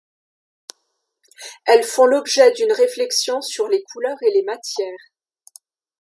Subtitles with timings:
[1.67, 4.97] Elles font l’objet d’une réflexion sur les couleurs et les matières.